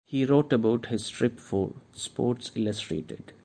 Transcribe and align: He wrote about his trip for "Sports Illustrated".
He 0.03 0.25
wrote 0.25 0.51
about 0.51 0.87
his 0.87 1.09
trip 1.09 1.39
for 1.39 1.73
"Sports 1.93 2.51
Illustrated". 2.55 3.33